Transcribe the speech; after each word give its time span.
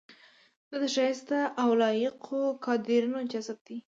دا 0.69 0.75
د 0.83 0.85
شایسته 0.95 1.39
او 1.61 1.69
لایقو 1.81 2.41
کادرونو 2.65 3.19
جذب 3.31 3.57
دی. 3.67 3.77